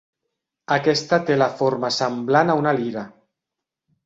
Aquesta 0.75 1.19
té 1.27 1.35
la 1.41 1.49
forma 1.59 1.93
semblant 1.99 2.53
a 2.55 2.57
una 2.63 2.75
lira. 2.81 3.05